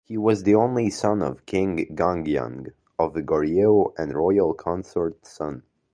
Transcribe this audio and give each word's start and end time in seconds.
He 0.03 0.17
was 0.17 0.41
the 0.41 0.55
only 0.55 0.89
son 0.89 1.21
of 1.21 1.45
King 1.45 1.85
Gongyang 1.93 2.71
of 2.97 3.13
Goryeo 3.13 3.93
and 3.99 4.15
Royal 4.15 4.55
Consort 4.55 5.23
Sun. 5.27 5.61